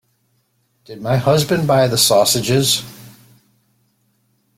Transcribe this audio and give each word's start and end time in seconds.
Did 0.85 0.99
my 0.99 1.17
husband 1.17 1.67
buy 1.67 1.87
the 1.87 1.95
sausages? 1.95 2.81